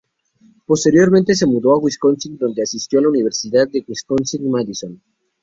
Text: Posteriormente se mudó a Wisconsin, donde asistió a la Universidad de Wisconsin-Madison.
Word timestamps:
Posteriormente 0.65 1.35
se 1.35 1.45
mudó 1.45 1.75
a 1.75 1.77
Wisconsin, 1.77 2.35
donde 2.35 2.63
asistió 2.63 2.97
a 2.97 3.03
la 3.03 3.09
Universidad 3.09 3.67
de 3.67 3.83
Wisconsin-Madison. 3.87 4.99